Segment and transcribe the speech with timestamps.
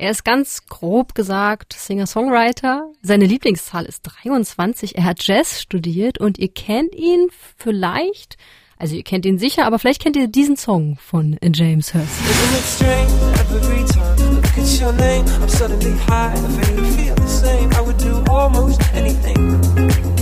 [0.00, 2.88] Er ist ganz grob gesagt Singer-Songwriter.
[3.02, 4.96] Seine Lieblingszahl ist 23.
[4.96, 8.36] Er hat Jazz studiert und ihr kennt ihn vielleicht,
[8.76, 12.06] also ihr kennt ihn sicher, aber vielleicht kennt ihr diesen Song von James Hurst.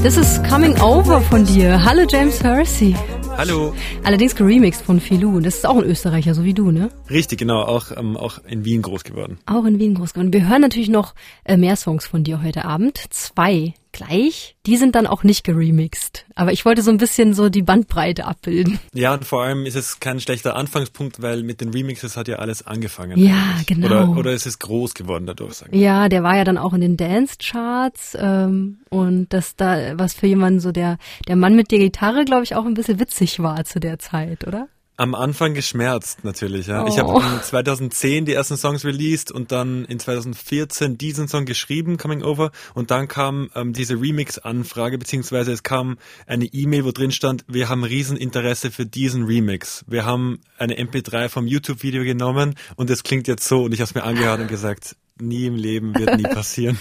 [0.02, 1.84] Das ist Coming Over von dir.
[1.84, 2.96] Hallo James Hersey.
[3.36, 3.74] Hallo.
[4.02, 5.40] Allerdings geremixed von Filou.
[5.40, 6.88] Das ist auch ein Österreicher, so wie du, ne?
[7.10, 7.62] Richtig, genau.
[7.62, 9.38] Auch, ähm, auch in Wien groß geworden.
[9.44, 10.32] Auch in Wien groß geworden.
[10.32, 11.14] Wir hören natürlich noch
[11.44, 12.98] äh, mehr Songs von dir heute Abend.
[13.10, 14.56] Zwei gleich.
[14.66, 16.26] Die sind dann auch nicht geremixed.
[16.34, 18.78] Aber ich wollte so ein bisschen so die Bandbreite abbilden.
[18.92, 22.36] Ja, und vor allem ist es kein schlechter Anfangspunkt, weil mit den Remixes hat ja
[22.36, 23.18] alles angefangen.
[23.18, 23.66] Ja, eigentlich.
[23.66, 23.86] genau.
[23.86, 25.80] Oder, oder es ist groß geworden dadurch, sagen wir.
[25.80, 28.16] Ja, der war ja dann auch in den Dance-Charts.
[28.20, 32.44] Ähm, und das da, was für jemanden so der, der Mann mit der Gitarre, glaube
[32.44, 34.68] ich, auch ein bisschen witzig war zu der Zeit, oder?
[34.98, 36.82] Am Anfang geschmerzt natürlich, ja.
[36.82, 36.88] Oh.
[36.88, 42.22] Ich habe 2010 die ersten Songs released und dann in 2014 diesen Song geschrieben, Coming
[42.22, 47.44] Over, und dann kam ähm, diese Remix-Anfrage, beziehungsweise es kam eine E-Mail, wo drin stand,
[47.46, 49.84] wir haben Rieseninteresse für diesen Remix.
[49.86, 53.88] Wir haben eine MP3 vom YouTube-Video genommen und es klingt jetzt so und ich habe
[53.88, 56.78] es mir angehört und gesagt, nie im Leben, wird nie passieren.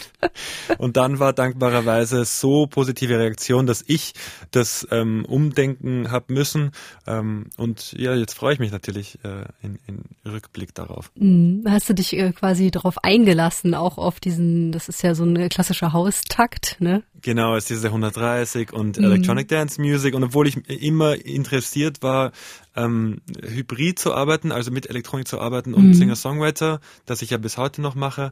[0.78, 4.14] Und dann war dankbarerweise so positive Reaktion, dass ich
[4.52, 6.72] das ähm, umdenken habe müssen.
[7.08, 11.12] Ähm, und ja, jetzt freue ich mich natürlich äh, in, in Rückblick darauf.
[11.16, 11.64] Mhm.
[11.68, 15.50] Hast du dich äh, quasi darauf eingelassen, auch auf diesen, das ist ja so ein
[15.50, 17.04] klassischer Haustakt, ne?
[17.26, 19.06] Genau, es ist diese 130 und mhm.
[19.06, 20.14] Electronic Dance Music.
[20.14, 22.32] Und obwohl ich immer interessiert war,
[22.76, 25.94] ähm, hybrid zu arbeiten, also mit Elektronik zu arbeiten und mhm.
[25.96, 28.32] Singer-Songwriter, das ich ja bis heute noch mache,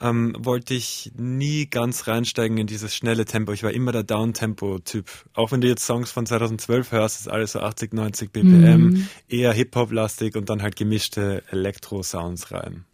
[0.00, 3.52] ähm, wollte ich nie ganz reinsteigen in dieses schnelle Tempo.
[3.52, 5.06] Ich war immer der Down-Tempo-Typ.
[5.34, 9.08] Auch wenn du jetzt Songs von 2012 hörst, ist alles so 80, 90 BPM, mhm.
[9.28, 12.86] eher Hip-Hop-lastig und dann halt gemischte Elektro-Sounds rein.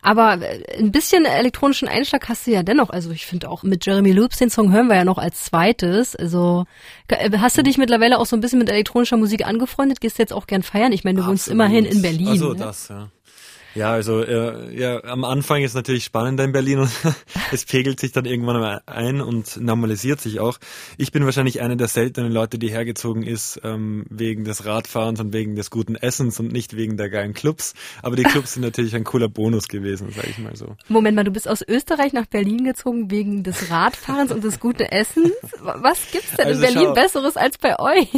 [0.00, 2.90] Aber äh, ein bisschen elektronischen Einschlag hast du ja dennoch.
[2.90, 6.16] Also ich finde auch mit Jeremy Loops, den Song hören wir ja noch als zweites.
[6.16, 6.64] Also
[7.08, 10.00] äh, hast du dich mittlerweile auch so ein bisschen mit elektronischer Musik angefreundet?
[10.00, 10.92] Gehst du jetzt auch gern feiern?
[10.92, 11.38] Ich meine, du Absolut.
[11.38, 12.28] wohnst immerhin in Berlin.
[12.28, 12.56] Also ne?
[12.56, 13.08] das, ja.
[13.74, 16.90] Ja, also äh, ja, am Anfang ist natürlich spannender in Berlin und
[17.52, 20.58] es pegelt sich dann irgendwann ein und normalisiert sich auch.
[20.96, 25.32] Ich bin wahrscheinlich einer der seltenen Leute, die hergezogen ist ähm, wegen des Radfahrens und
[25.32, 27.74] wegen des guten Essens und nicht wegen der geilen Clubs.
[28.02, 30.76] Aber die Clubs sind natürlich ein cooler Bonus gewesen, sage ich mal so.
[30.88, 34.84] Moment mal, du bist aus Österreich nach Berlin gezogen wegen des Radfahrens und des guten
[34.84, 35.32] Essens.
[35.60, 38.08] Was gibt's denn also in Berlin schau, Besseres als bei euch?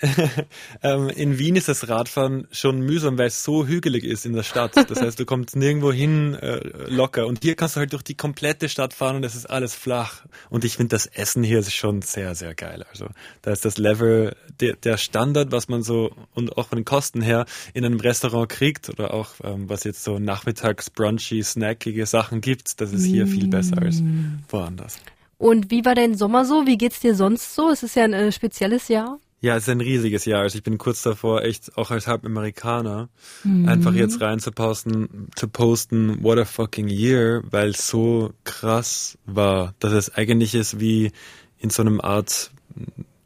[0.82, 4.42] ähm, in Wien ist das Radfahren schon mühsam, weil es so hügelig ist in der
[4.42, 4.72] Stadt.
[4.76, 7.26] Das heißt, du kommst nirgendwo hin äh, locker.
[7.26, 10.26] Und hier kannst du halt durch die komplette Stadt fahren und es ist alles flach.
[10.50, 12.84] Und ich finde das Essen hier ist schon sehr, sehr geil.
[12.90, 13.08] Also
[13.42, 17.22] da ist das Level, der, der Standard, was man so und auch von den Kosten
[17.22, 22.42] her in einem Restaurant kriegt oder auch ähm, was jetzt so nachmittags brunchy, snackige Sachen
[22.42, 24.40] gibt, das ist hier viel besser als mm.
[24.48, 24.98] woanders.
[25.38, 26.66] Und wie war dein Sommer so?
[26.66, 27.70] Wie geht's dir sonst so?
[27.70, 29.18] Es ist ja ein äh, spezielles Jahr.
[29.40, 30.42] Ja, es ist ein riesiges Jahr.
[30.42, 33.08] Also ich bin kurz davor, echt auch als Halbamerikaner,
[33.44, 33.68] mhm.
[33.68, 39.18] einfach jetzt rein zu posten, zu posten, what a fucking year, weil es so krass
[39.26, 41.12] war, dass es eigentlich ist wie
[41.58, 42.50] in so einem Art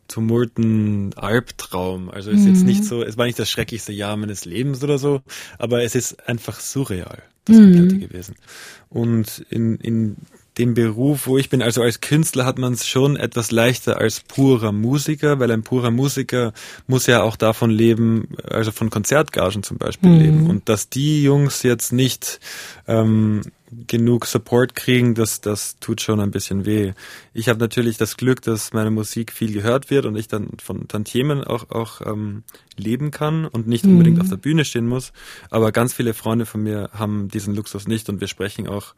[0.09, 2.10] tumulten Albtraum.
[2.10, 2.54] Also es ist mhm.
[2.54, 5.22] jetzt nicht so, es war nicht das schrecklichste Jahr meines Lebens oder so,
[5.59, 7.62] aber es ist einfach surreal, das mhm.
[7.62, 8.34] komplette gewesen.
[8.88, 10.16] Und in, in
[10.60, 14.21] dem Beruf, wo ich bin, also als Künstler hat man es schon etwas leichter als
[14.21, 16.53] purer Musiker, weil ein purer Musiker
[16.87, 20.19] muss ja auch davon leben, also von Konzertgagen zum Beispiel mhm.
[20.19, 20.50] leben.
[20.50, 22.41] Und dass die Jungs jetzt nicht
[22.87, 23.41] ähm,
[23.86, 26.92] genug Support kriegen, das, das tut schon ein bisschen weh.
[27.32, 30.88] Ich habe natürlich das Glück, dass meine Musik viel gehört wird und ich dann von
[30.88, 32.42] Tantiemen auch, auch ähm,
[32.76, 33.92] leben kann und nicht mhm.
[33.92, 35.12] unbedingt auf der Bühne stehen muss.
[35.50, 38.94] Aber ganz viele Freunde von mir haben diesen Luxus nicht und wir sprechen auch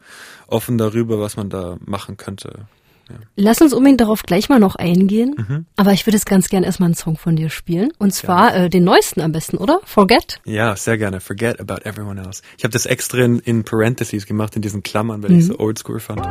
[0.47, 2.67] offen darüber, was man da machen könnte.
[3.09, 3.15] Ja.
[3.35, 5.35] Lass uns unbedingt darauf gleich mal noch eingehen.
[5.37, 5.65] Mhm.
[5.75, 7.91] Aber ich würde es ganz gern erstmal einen Song von dir spielen.
[7.99, 9.79] Und zwar äh, den neuesten am besten, oder?
[9.85, 10.39] Forget?
[10.45, 11.19] Ja, sehr gerne.
[11.19, 12.41] Forget about everyone else.
[12.57, 15.39] Ich habe das extra in, in Parentheses gemacht, in diesen Klammern, weil mhm.
[15.39, 16.21] ich so oldschool fand.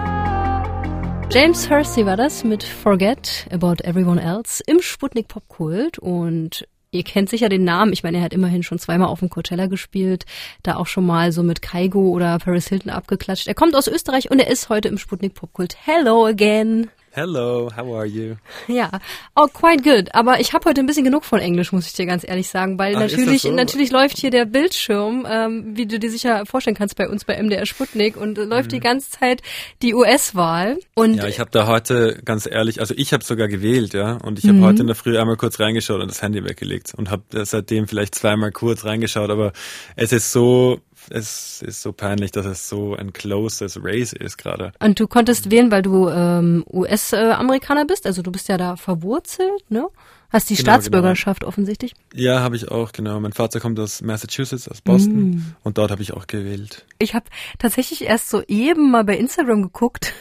[1.31, 7.31] James Hersey war das mit Forget About Everyone Else im Sputnik Popkult und Ihr kennt
[7.31, 7.95] sicher den Namen.
[7.95, 10.27] Ich meine, er hat immerhin schon zweimal auf dem Coachella gespielt,
[10.63, 13.49] da auch schon mal so mit Kaigo oder Paris Hilton abgeklatscht.
[13.49, 15.75] Er kommt aus Österreich und er ist heute im Sputnik Popkult.
[15.87, 16.91] Hello again.
[17.15, 18.37] Hello, how are you?
[18.69, 18.89] Ja,
[19.37, 20.15] oh, quite good.
[20.15, 22.79] Aber ich habe heute ein bisschen genug von Englisch, muss ich dir ganz ehrlich sagen,
[22.79, 23.53] weil Ach, natürlich, so?
[23.53, 27.37] natürlich läuft hier der Bildschirm, ähm, wie du dir sicher vorstellen kannst bei uns bei
[27.37, 28.77] MDR Sputnik und äh, läuft mhm.
[28.77, 29.43] die ganze Zeit
[29.83, 30.79] die US-Wahl.
[30.95, 34.39] Und ja, ich habe da heute ganz ehrlich, also ich habe sogar gewählt, ja, und
[34.39, 34.65] ich habe mhm.
[34.65, 38.15] heute in der Früh einmal kurz reingeschaut und das Handy weggelegt und habe seitdem vielleicht
[38.15, 39.53] zweimal kurz reingeschaut, aber
[39.97, 44.73] es ist so es ist so peinlich, dass es so ein closes Race ist gerade.
[44.81, 49.71] Und du konntest wählen, weil du ähm, US-Amerikaner bist, also du bist ja da verwurzelt,
[49.71, 49.89] ne?
[50.31, 51.49] Hast die genau, Staatsbürgerschaft genau.
[51.49, 51.93] offensichtlich?
[52.15, 53.21] Ja, habe ich auch, genau.
[53.21, 55.57] Mein Vater kommt aus Massachusetts, aus Boston mm.
[55.63, 56.87] und dort habe ich auch gewählt.
[56.99, 57.27] Ich habe
[57.59, 60.15] tatsächlich erst so eben mal bei Instagram geguckt.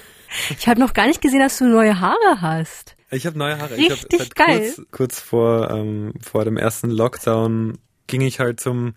[0.58, 2.96] Ich habe noch gar nicht gesehen, dass du neue Haare hast.
[3.10, 3.76] Ich habe neue Haare.
[3.76, 4.74] Richtig ich hab geil.
[4.76, 8.94] Kurz, kurz vor, ähm, vor dem ersten Lockdown ging ich halt zum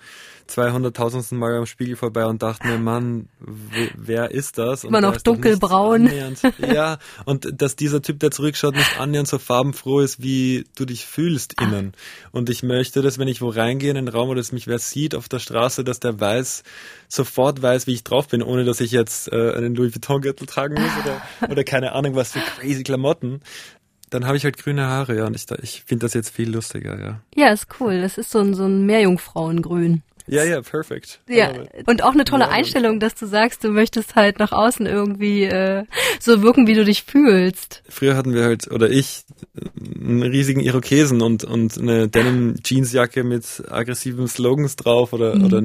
[0.48, 1.34] 200.000.
[1.34, 4.84] Mal am Spiegel vorbei und dachte mir, Mann, wer ist das?
[4.84, 6.10] Und Immer noch dunkelbraun.
[6.58, 11.06] ja, und dass dieser Typ, der zurückschaut, nicht annähernd so farbenfroh ist, wie du dich
[11.06, 11.92] fühlst innen.
[12.32, 14.78] Und ich möchte, dass wenn ich wo reingehe in den Raum oder dass mich wer
[14.78, 16.62] sieht auf der Straße, dass der weiß,
[17.08, 20.74] sofort weiß, wie ich drauf bin, ohne dass ich jetzt äh, einen Louis Vuitton-Gürtel tragen
[20.74, 23.40] muss oder, oder keine Ahnung was für crazy Klamotten,
[24.14, 27.00] dann habe ich halt grüne Haare, ja, und ich, ich finde das jetzt viel lustiger,
[27.00, 27.20] ja.
[27.34, 28.00] Ja, ist cool.
[28.00, 30.02] Das ist so ein, so ein Meerjungfrauengrün.
[30.26, 31.20] Ja, ja, perfekt.
[31.28, 31.52] Ja,
[31.86, 35.84] und auch eine tolle Einstellung, dass du sagst, du möchtest halt nach außen irgendwie äh,
[36.18, 37.82] so wirken, wie du dich fühlst.
[37.88, 39.24] Früher hatten wir halt, oder ich,
[39.84, 45.44] einen riesigen Irokesen und, und eine Denim-Jeansjacke mit aggressiven Slogans drauf oder, mhm.
[45.44, 45.62] oder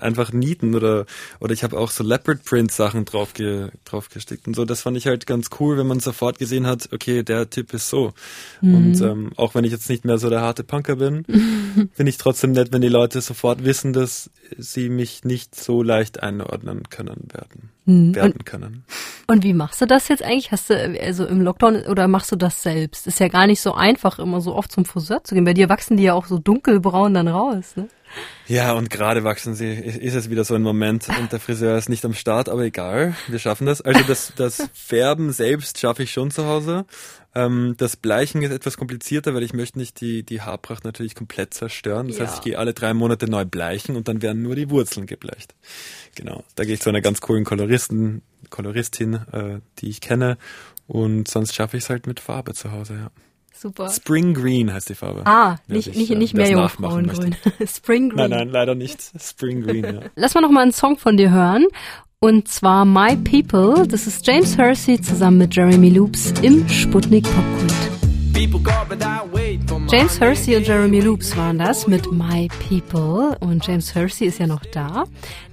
[0.00, 1.06] einfach Nieten oder,
[1.38, 4.64] oder ich habe auch so Leopard-Print-Sachen drauf, ge, drauf gestickt und so.
[4.64, 7.88] Das fand ich halt ganz cool, wenn man sofort gesehen hat, okay, der Typ ist
[7.88, 8.14] so.
[8.60, 8.74] Mhm.
[8.74, 11.24] Und ähm, auch wenn ich jetzt nicht mehr so der harte Punker bin,
[11.94, 16.22] finde ich trotzdem nett, wenn die Leute sofort wissen, dass sie mich nicht so leicht
[16.22, 17.70] einordnen können werden.
[17.84, 18.14] Mhm.
[18.14, 18.84] Werden und, können.
[19.26, 20.52] Und wie machst du das jetzt eigentlich?
[20.52, 23.06] Hast du also im Lockdown oder machst du das selbst?
[23.06, 25.44] Ist ja gar nicht so einfach, immer so oft zum Friseur zu gehen.
[25.44, 27.88] Bei dir wachsen die ja auch so dunkelbraun dann raus, ne?
[28.46, 31.88] Ja, und gerade wachsen sie, ist es wieder so ein Moment und der Friseur ist
[31.88, 33.80] nicht am Start, aber egal, wir schaffen das.
[33.80, 36.84] Also das, das Färben selbst schaffe ich schon zu Hause.
[37.34, 41.54] Ähm, das Bleichen ist etwas komplizierter, weil ich möchte nicht die, die Haarpracht natürlich komplett
[41.54, 42.08] zerstören.
[42.08, 42.26] Das ja.
[42.26, 45.54] heißt, ich gehe alle drei Monate neu bleichen und dann werden nur die Wurzeln gebleicht.
[46.14, 46.44] Genau.
[46.56, 50.36] Da gehe ich zu einer ganz coolen Koloristen, Koloristin, äh, die ich kenne.
[50.86, 53.10] Und sonst schaffe ich es halt mit Farbe zu Hause, ja.
[53.62, 53.88] Super.
[53.90, 55.24] Spring Green heißt die Farbe.
[55.24, 57.36] Ah, nicht, sich, nicht, äh, nicht mehr Jungfrauengrün.
[57.64, 58.16] Spring Green.
[58.16, 59.00] Nein, nein, leider nicht.
[59.20, 60.00] Spring Green, ja.
[60.16, 61.66] Lass mal noch mal einen Song von dir hören.
[62.18, 63.86] Und zwar My People.
[63.86, 67.91] Das ist James Hersey zusammen mit Jeremy Loops im Sputnik Popkult.
[69.88, 74.48] James Hersey und Jeremy Loops waren das mit My People und James Hersey ist ja
[74.48, 75.04] noch da.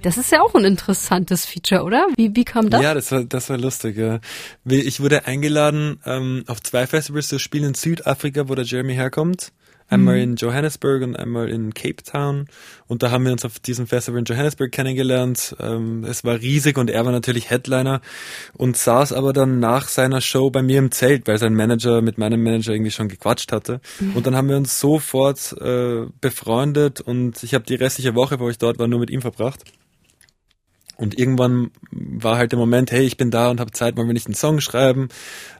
[0.02, 2.08] Das ist ja auch ein interessantes Feature, oder?
[2.16, 2.82] Wie, wie kam das?
[2.82, 3.96] Ja, das war, das war lustig.
[3.96, 4.18] Ja.
[4.64, 9.52] Ich wurde eingeladen, ähm, auf zwei Festivals zu spielen in Südafrika, wo der Jeremy herkommt.
[9.90, 10.22] Einmal mhm.
[10.22, 12.46] in Johannesburg und einmal in Cape Town.
[12.86, 15.56] Und da haben wir uns auf diesem Festival in Johannesburg kennengelernt.
[15.58, 18.00] Ähm, es war riesig und er war natürlich Headliner
[18.54, 22.18] und saß aber dann nach seiner Show bei mir im Zelt, weil sein Manager mit
[22.18, 23.80] meinem Manager irgendwie schon gequatscht hatte.
[23.98, 24.16] Mhm.
[24.16, 28.48] Und dann haben wir uns sofort äh, befreundet und ich habe die restliche Woche, wo
[28.48, 29.64] ich dort war, nur mit ihm verbracht.
[31.00, 34.12] Und irgendwann war halt der Moment, hey, ich bin da und habe Zeit, wollen wir
[34.12, 35.08] nicht einen Song schreiben,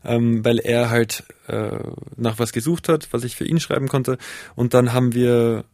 [0.05, 1.79] ähm, weil er halt äh,
[2.17, 4.19] nach was gesucht hat, was ich für ihn schreiben konnte.
[4.55, 5.65] Und dann haben wir,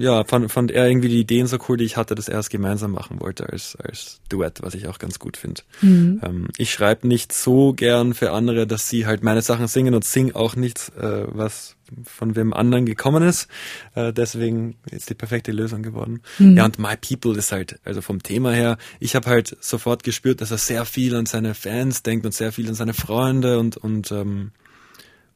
[0.00, 2.48] ja, fand, fand er irgendwie die Ideen so cool, die ich hatte, dass er es
[2.48, 5.62] gemeinsam machen wollte als, als Duett, was ich auch ganz gut finde.
[5.80, 6.20] Mhm.
[6.22, 10.04] Ähm, ich schreibe nicht so gern für andere, dass sie halt meine Sachen singen und
[10.04, 13.48] sing auch nichts, äh, was von wem anderen gekommen ist.
[13.94, 16.22] Äh, deswegen ist die perfekte Lösung geworden.
[16.38, 16.56] Mhm.
[16.56, 20.40] Ja, und My People ist halt, also vom Thema her, ich habe halt sofort gespürt,
[20.40, 23.76] dass er sehr viel an seine Fans denkt und sehr viel an seine Freunde und
[23.76, 24.52] und ähm,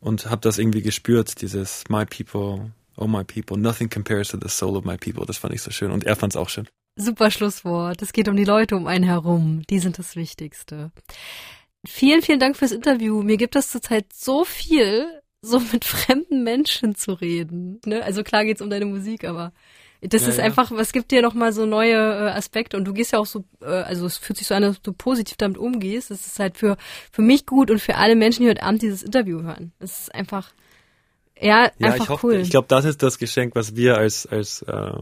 [0.01, 4.49] und habe das irgendwie gespürt, dieses My People, Oh My People, nothing compares to the
[4.49, 5.26] soul of my people.
[5.26, 6.69] Das fand ich so schön und er fand es auch schön.
[6.97, 8.00] Super Schlusswort.
[8.00, 9.62] Es geht um die Leute um einen herum.
[9.69, 10.91] Die sind das Wichtigste.
[11.87, 13.23] Vielen, vielen Dank fürs Interview.
[13.23, 15.07] Mir gibt das zurzeit so viel,
[15.43, 17.81] so mit fremden Menschen zu reden.
[17.85, 18.03] Ne?
[18.03, 19.53] Also klar geht's um deine Musik, aber
[20.00, 20.45] das ja, ist ja.
[20.45, 23.45] einfach, was gibt dir nochmal so neue äh, Aspekte und du gehst ja auch so,
[23.62, 26.11] äh, also es fühlt sich so an, dass du positiv damit umgehst.
[26.11, 26.76] Das ist halt für,
[27.12, 29.73] für mich gut und für alle Menschen, die heute Abend dieses Interview hören.
[29.79, 30.53] Das ist einfach,
[31.40, 32.35] ja, ja einfach ich hoffe, cool.
[32.37, 34.93] Ich glaube, das ist das Geschenk, was wir als als äh,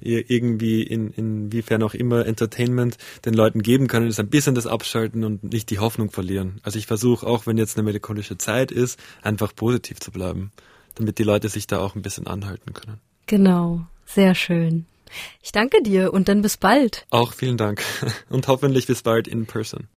[0.00, 5.24] irgendwie in inwiefern auch immer Entertainment den Leuten geben können, ist ein bisschen das Abschalten
[5.24, 6.60] und nicht die Hoffnung verlieren.
[6.62, 10.52] Also ich versuche auch, wenn jetzt eine melancholische Zeit ist, einfach positiv zu bleiben,
[10.96, 13.00] damit die Leute sich da auch ein bisschen anhalten können.
[13.26, 14.86] Genau, sehr schön.
[15.42, 17.06] Ich danke dir und dann bis bald.
[17.10, 17.82] Auch vielen Dank
[18.28, 19.86] und hoffentlich bis bald in person.